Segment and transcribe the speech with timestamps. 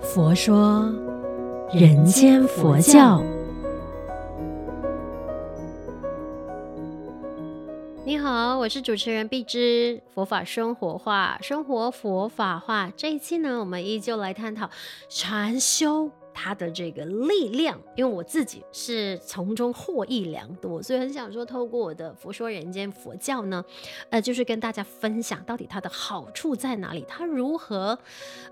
[0.00, 0.92] 佛说
[1.72, 3.22] 人间佛教。
[8.04, 12.92] 你好，我是主持人碧芝，佛法生活化，生活佛法化。
[12.96, 14.68] 这一期呢，我们依旧来探讨
[15.08, 16.10] 禅修。
[16.42, 23.62] 它的这个力量，因为我自己是从中获益良多，所以很想说，透过我的《佛说人间佛教》呢，
[24.08, 27.98] 呃，就是跟大家分享到底它的好处在哪里，它如何，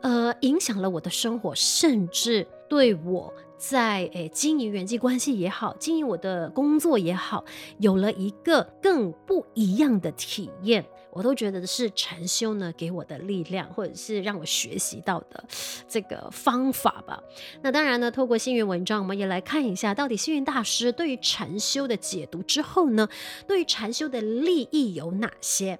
[0.00, 7.44] 呃，影响了我的生活，甚至对我在诶经营人际关系也好，经营我的工作也好，
[7.78, 10.84] 有了一个更不一样的体验。
[11.16, 15.42] 我都觉得是禅修呢给我的力量，或者是让我学习到的
[15.88, 17.22] 这个方法吧。
[17.62, 23.08] 那当然呢，透过星云文章，我们也来看一下，到底星云大师对于禅修的解读之后呢，
[23.46, 25.78] 对于禅修的利益有哪些？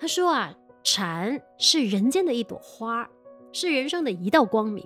[0.00, 3.08] 他说啊，禅是人间的一朵花，
[3.52, 4.84] 是人生的一道光明。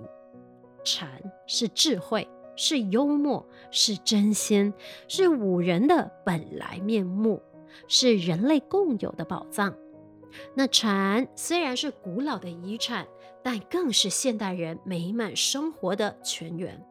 [0.85, 1.09] 禅
[1.47, 4.75] 是智慧，是幽默，是真心，
[5.09, 7.41] 是五人的本来面目。
[7.89, 9.75] 是人类共有的宝藏。
[10.55, 13.07] 那禅虽然是古老的遗产，
[13.43, 16.85] 但更是现代人美满生活的泉源。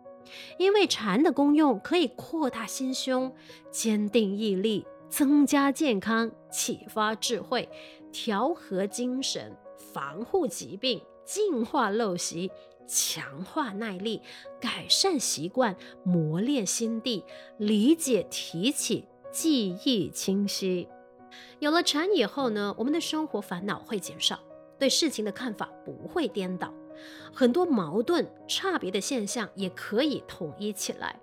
[0.58, 3.32] 因为禅的功用可以扩大心胸、
[3.70, 7.70] 坚定毅力、增加健康、启发智慧、
[8.12, 9.56] 调和精神、
[9.94, 12.52] 防护疾病、净化陋习、
[12.88, 14.24] 强化耐力、
[14.60, 17.24] 改善习惯、磨练心地、
[17.60, 19.08] 理解提起。
[19.36, 20.88] 记忆清晰，
[21.60, 24.40] 有了禅以后呢，我们的生活烦恼会减少，
[24.80, 26.74] 对事情的看法不会颠倒，
[27.34, 31.20] 很多矛盾差别的现象也可以统一起来。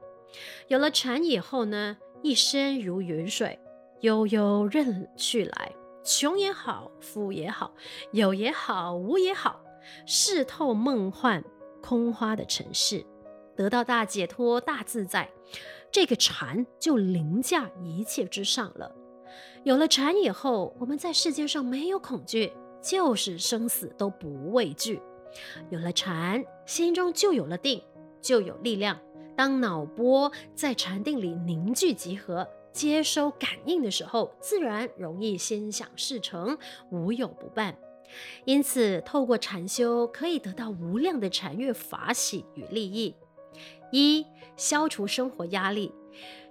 [0.69, 3.59] 有了禅以后呢，一生如云水，
[4.03, 7.73] 悠悠任去来，穷也好，富也好，
[8.11, 9.59] 有也好，无也好，
[10.05, 11.43] 视透梦幻
[11.81, 13.07] 空花的尘世，
[13.57, 15.31] 得到大解脱、大自在。
[15.93, 18.91] 这个禅就凌驾一切之上了。
[19.63, 22.51] 有了禅以后，我们在世界上没有恐惧，
[22.83, 25.01] 就是生死都不畏惧。
[25.69, 27.83] 有了禅，心中就有了定，
[28.23, 28.99] 就有力量。
[29.37, 36.57] 当脑波在禅定里凝聚集合，接收感应的时候，自然容易心想事成，
[36.91, 37.77] 无有不办。
[38.47, 43.15] 因此，透过禅修，可以得到无量的禅悦法喜与利益。
[43.91, 44.27] 一、
[44.57, 45.93] 消除生活压力。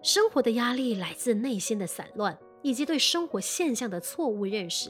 [0.02, 4.90] 生活的压力来自内心的散乱，以及对生活现象的错误认识。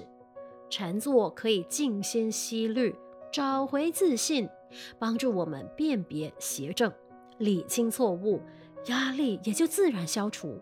[0.70, 2.96] 禅坐可以静心息虑，
[3.32, 4.48] 找回自信，
[4.98, 6.90] 帮助我们辨别邪正，
[7.40, 8.42] 理清错误，
[8.86, 10.62] 压力也就自然消除。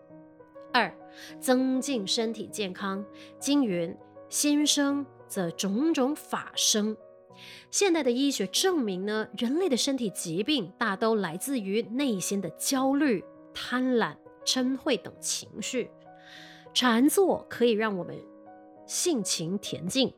[0.72, 0.92] 二、
[1.38, 3.04] 增进身体健康。
[3.38, 3.96] 经云：
[4.28, 6.96] 心生则种种法生。
[7.70, 13.24] 现代的医学证明呢，人类的身体疾病大都来自于内心的焦虑、
[13.54, 15.90] 贪婪、嗔恚等情绪。
[16.72, 18.16] 禅坐可以让我们
[18.86, 20.12] 性情恬静、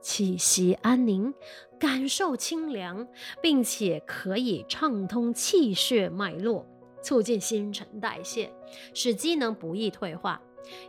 [0.00, 1.34] 气息安宁、
[1.78, 3.08] 感受清凉，
[3.42, 6.64] 并且可以畅通气血脉络，
[7.02, 8.52] 促进新陈代谢，
[8.94, 10.40] 使机能不易退化。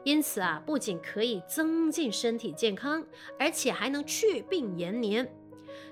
[0.04, 3.06] 因此啊，不仅可以增进身体健康，
[3.38, 5.31] 而且还能祛病延年。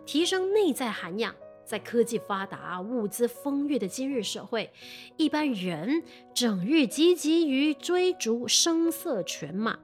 [0.05, 1.33] 提升内在涵养，
[1.65, 4.71] 在科技发达、物资丰裕的今日社会，
[5.17, 9.79] 一般人整日汲汲于追逐声色犬马、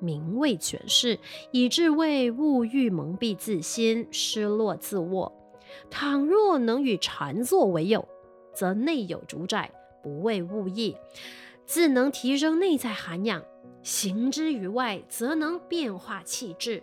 [0.00, 1.18] 名位权势，
[1.50, 5.32] 以致为物欲蒙蔽自心，失落自我。
[5.90, 8.08] 倘若能与禅坐为友，
[8.54, 9.70] 则内有主宰，
[10.02, 10.96] 不为物役，
[11.66, 13.42] 自能提升内在涵养；
[13.82, 16.82] 行之于外，则能变化气质。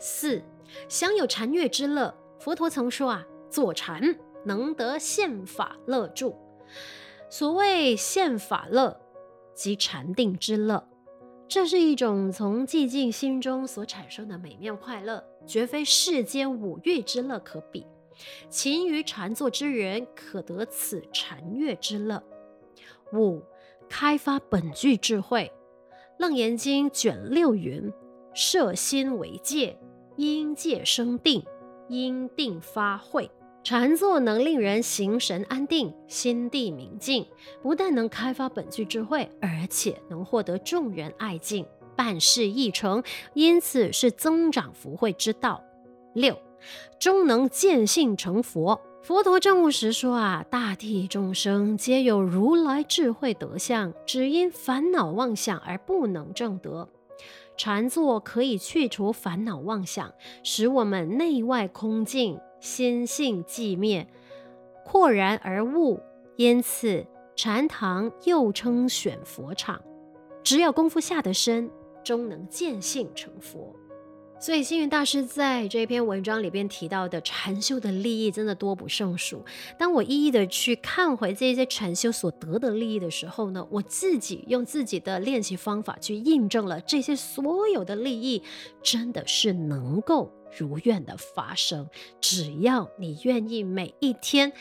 [0.00, 0.42] 四。
[0.88, 6.36] 享有禅悦之乐，佛陀曾说啊，坐禅能得现法乐住。
[7.30, 9.00] 所谓现法乐，
[9.54, 10.88] 即禅定之乐。
[11.46, 17.86] 这是一种从寂静心中所产生的美妙快乐，绝非世间五欲之乐可比。
[18.48, 22.22] 勤于禅坐之人，可得此禅悦之乐。
[23.12, 23.42] 五、
[23.88, 25.52] 开发本具智慧。
[26.18, 27.92] 楞严经卷六云：
[28.32, 29.76] 摄心为戒。
[30.16, 31.44] 因戒生定，
[31.88, 33.30] 因定发慧。
[33.62, 37.26] 禅坐能令人形神安定，心地明净，
[37.62, 41.66] 不但能开发本具智慧，而且能获得众人爱敬，
[41.96, 43.02] 办事易成，
[43.32, 45.62] 因此是增长福慧之道。
[46.14, 46.38] 六，
[47.00, 48.78] 终能见性成佛。
[49.02, 56.88] 佛陀证悟时说啊，大地众生皆有如来智慧德相，只因烦恼妄想而不能证得。
[57.56, 60.12] 禅坐可以去除烦恼妄想，
[60.42, 64.06] 使我们内外空净，心性寂灭，
[64.84, 66.00] 豁然而悟。
[66.36, 67.06] 因此，
[67.36, 69.80] 禅堂又称选佛场。
[70.42, 71.70] 只要功夫下得深，
[72.02, 73.74] 终能见性成佛。
[74.44, 79.42] 所以星云大师在这篇文章里边提到的禅修的利益真的多不胜数。
[79.78, 88.42] 当我一一的去看回这些禅修所得的利益的时候呢，我自己用自己的练习方法去印证了这些所有的利益
[88.82, 91.88] 真的是能够如愿的发生。
[92.20, 94.52] 只要你愿意每一天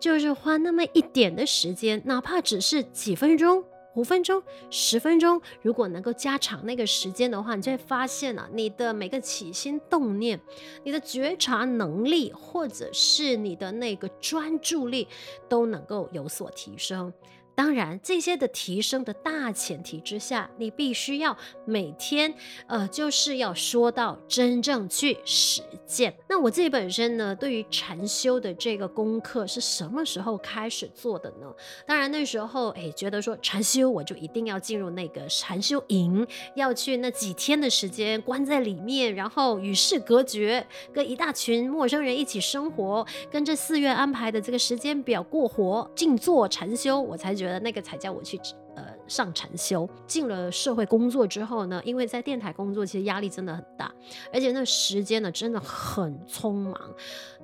[0.00, 3.62] 就是花那么一点的时间，哪怕只是几分钟。
[3.94, 10.40] 五分钟、十分钟，如果能够加长那个时间的话，你就会发现啊，你的每个起心动念，
[10.84, 15.08] 你的觉察能力，或者是你的那个专注力，
[15.48, 17.12] 都能够有所提升。
[17.60, 21.36] 当然，这些的提升的大前提之下，你必须要
[21.66, 22.32] 每天，
[22.66, 26.16] 呃，就是要说到真正去实践。
[26.26, 31.54] 那我自己本身呢，对于禅修的这个功课是什么时候开始做的呢？
[31.86, 47.60] 当然那时候，哎，觉得说禅修我就一定要进入那个禅修营，要去那几天的时间关在里面，然后与世隔绝，跟一大群陌生人一起生活，跟着寺院安排的这个时间表过活，静坐禅修，我才觉得。
[47.60, 48.40] 那个才叫我去
[48.74, 49.88] 呃上禅修。
[50.06, 53.92] 进了社会工作之后呢，因为在电台工作，其实压力真的很大，
[54.32, 56.74] 而且那时间呢真的很匆忙。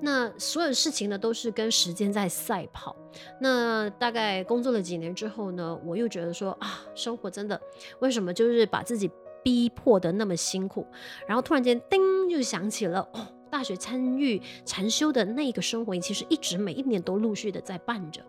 [0.00, 2.96] 那所有事情呢都是跟时间在赛跑。
[3.40, 7.60] 那大概工作了几年之后呢，我又觉得说啊，生活真的
[7.98, 9.10] 为什么就是把自己
[9.42, 10.86] 逼迫的那么辛苦？
[11.26, 13.26] 然后突然间叮就想起了哦。
[13.50, 18.20] 大学参与禅修的那个生活，其实一直每一年都陆续的在办着，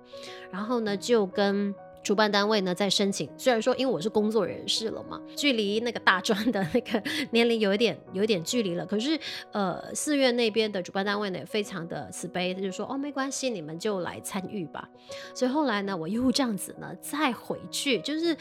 [0.52, 1.74] 然后呢，就跟。
[2.08, 9.20] 主办单位呢在申请，虽然说因为我是工作人士了嘛，距离那个大专的那个 年龄有一点有一点距离了，可是
[9.52, 14.88] 呃寺院那边的主办单位呢也非常的慈悲，他就说哦没关系，你们就来参与吧。
[15.34, 18.34] 所以后来呢我又这样子呢再回去，就是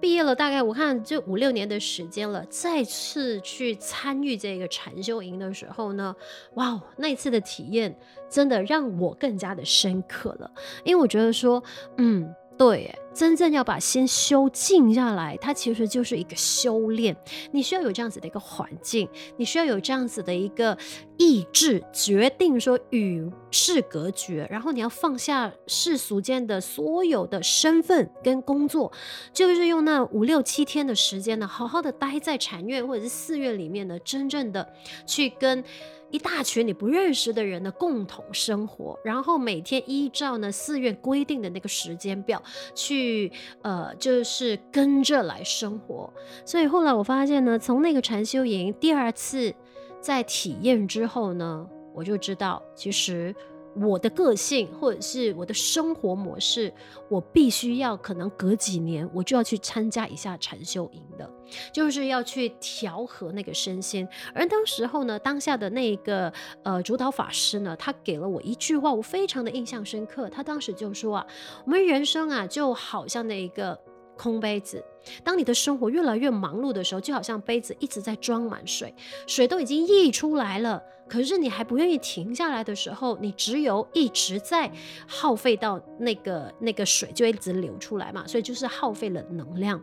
[0.00, 6.12] 毕业了大概我看就五六年的时间了，再次去参与这个禅修营的时候呢，
[6.54, 7.96] 哇，那次的体验
[8.28, 10.50] 真的让我更加的深刻了，
[10.82, 11.62] 因为我觉得说
[11.98, 12.34] 嗯。
[12.56, 17.16] 对，真正要把心修静下来，它其实就是一个修炼。
[17.52, 20.76] 你需要有这样子的一个环境，你需要有这样子的一个
[21.16, 28.92] 意志，决定说与世隔绝，然后你要放下世俗间的所有的身份跟工作，
[29.32, 34.68] 就是用那五六七天的时间呢，好好的待在禅院或者是寺院里面呢，真正的
[35.06, 35.62] 去跟。
[36.10, 42.40] 一大群你不认识的人呢，共同生活，然后每天依照呢寺院规定的那个时间表
[42.72, 46.12] 去去，呃，就是跟着来生活。
[46.44, 49.54] 所以后来我发现呢，从那个禅修营第二次
[50.00, 53.34] 在体验之后呢，我就知道其实。
[53.76, 56.72] 我的个性或者是我的生活模式，
[57.08, 61.28] 我必须要可能隔几年我就要去参加一下禅修营的，
[61.72, 64.06] 就是要去调和那个身心。
[64.34, 66.32] 而当时候呢，当下的那个
[66.62, 70.28] 呃主导法师呢，他给了我一句话，我非常的印象深刻。
[70.28, 71.26] 他当时就说啊，
[71.64, 73.78] 我们人生啊就好像那一个
[74.16, 74.84] 空杯子。
[75.22, 78.94] 当你的生活越来越忙碌的时候，就好像杯子一直在装满水，
[79.26, 84.72] 水都已经溢出来了，可是你还不愿意停下来的时候，你只有一直在
[85.06, 89.78] 耗费到那个那个水就一直流出来嘛，所以就是耗费了能量。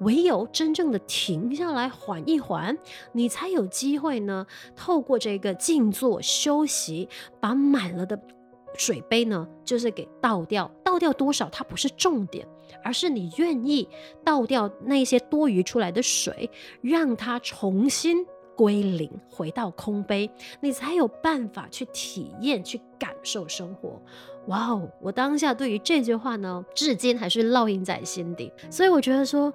[0.00, 2.76] 唯有真正的停下来缓一缓，
[3.12, 7.08] 你才有机会呢，透过这个静坐休息，
[7.40, 8.20] 把满了的。
[8.76, 12.46] 水杯呢，就是给倒掉，倒掉多少它不是重点，
[12.82, 13.88] 而是你愿意
[14.24, 16.50] 倒掉那些多余出来的水，
[16.80, 18.26] 让它重新
[18.56, 24.00] 归零，回到空杯，你才有办法去体验、去感受生活。
[24.46, 28.52] 哇哦，我当下对于这句话呢，至今还是烙印在心底。
[28.70, 29.52] 所以我觉得说，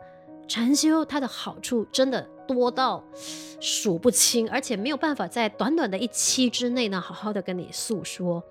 [0.50, 2.27] 禅修它的好处真的。
[2.50, 3.03] 多到
[3.62, 8.44] 数不清，而且没有办法在短短的一期之内呢，好好的跟你诉说。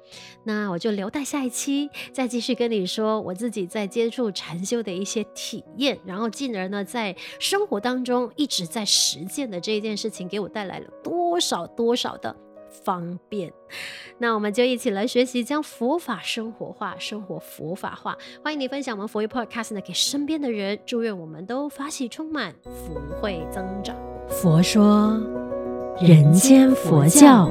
[0.44, 12.36] 那我就留待下一期再继续跟你说我自己在接触禅修的一些体验，然后进而呢，在生活当中一直在实践的这一件事情，给我带来了多少多少的。
[12.70, 13.52] 方便，
[14.18, 18.16] 那我们就一起来学习，将佛法生活化，生活佛法化。
[18.42, 20.78] 欢迎你分享我们佛语 Podcast 呢，给身边的人。
[20.86, 23.96] 祝愿我们都发喜充满，福慧增长。
[24.28, 25.20] 佛说，
[26.00, 27.50] 人间佛教。